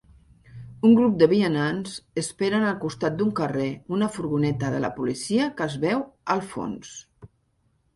[0.87, 3.69] Un grup de vianants esperen al costat d'un carrer
[3.99, 7.01] una furgoneta de la policia que es veu al fons.